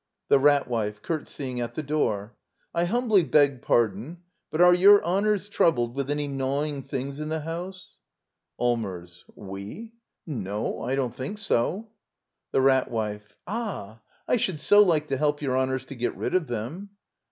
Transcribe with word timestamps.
The 0.29 0.39
Rat 0.39 0.67
Wife. 0.67 1.03
[Curtseying 1.03 1.61
at 1.61 1.75
the 1.75 1.83
door.] 1.83 2.35
I 2.73 2.85
humbly 2.85 3.21
beg 3.23 3.61
pardon— 3.61 4.23
but 4.51 4.59
are 4.59 4.73
your 4.73 5.03
honors 5.03 5.47
troubled 5.47 5.93
with 5.93 6.09
any 6.09 6.27
giawjng 6.27 6.89
things 6.89 7.19
in 7.19 7.29
the 7.29 7.41
house? 7.41 7.99
AllmersT 8.59 9.21
Wc? 9.37 9.91
No, 10.25 10.81
I 10.81 10.95
don't 10.95 11.15
think 11.15 11.37
so. 11.37 11.89
The 12.51 12.61
Rat 12.61 12.89
Wife. 12.89 13.35
Ah; 13.45 14.01
I 14.27 14.37
should 14.37 14.59
so 14.59 14.81
like 14.81 15.07
to 15.09 15.17
help 15.17 15.39
your 15.39 15.55
honors 15.55 15.85
to 15.85 15.95
get 15.95 16.17
rid 16.17 16.33
of 16.33 16.47
them. 16.47 16.89